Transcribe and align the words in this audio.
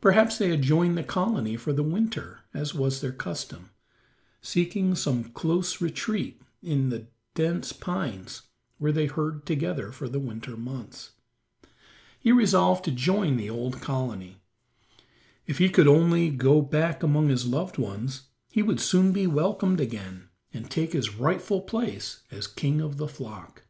Perhaps 0.00 0.38
they 0.38 0.48
had 0.48 0.62
joined 0.62 0.98
the 0.98 1.04
colony 1.04 1.54
for 1.56 1.72
the 1.72 1.84
winter, 1.84 2.40
as 2.52 2.74
was 2.74 3.00
their 3.00 3.12
custom, 3.12 3.70
seeking 4.42 4.96
some 4.96 5.22
close 5.22 5.80
retreat 5.80 6.42
in 6.60 6.88
the 6.88 7.06
dense 7.36 7.72
pines 7.72 8.42
where 8.78 8.90
they 8.90 9.06
herd 9.06 9.46
together 9.46 9.92
for 9.92 10.08
the 10.08 10.18
winter 10.18 10.56
months. 10.56 11.12
He 12.18 12.32
resolved 12.32 12.84
to 12.86 12.90
join 12.90 13.36
the 13.36 13.48
old 13.48 13.80
colony. 13.80 14.38
If 15.46 15.58
he 15.58 15.68
could 15.68 15.86
only 15.86 16.30
go 16.30 16.60
back 16.62 17.04
among 17.04 17.28
his 17.28 17.46
loved 17.46 17.78
ones 17.78 18.22
he 18.50 18.62
would 18.64 18.80
soon 18.80 19.12
be 19.12 19.28
welcomed 19.28 19.78
again 19.80 20.30
and 20.52 20.68
take 20.68 20.94
his 20.94 21.14
rightful 21.14 21.60
place 21.60 22.24
as 22.32 22.48
king 22.48 22.80
of 22.80 22.96
the 22.96 23.06
flock. 23.06 23.62